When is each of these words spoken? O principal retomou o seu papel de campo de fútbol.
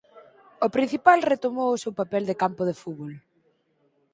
O 0.65 0.67
principal 0.75 1.19
retomou 1.31 1.69
o 1.71 1.81
seu 1.83 1.93
papel 1.99 2.23
de 2.29 2.35
campo 2.41 2.61
de 2.69 2.75
fútbol. 2.81 3.13